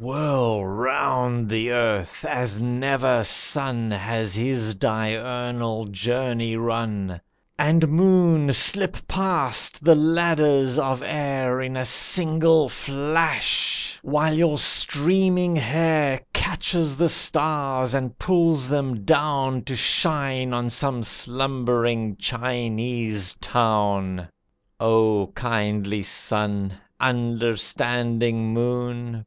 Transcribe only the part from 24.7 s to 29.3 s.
O Kindly Sun! Understanding Moon!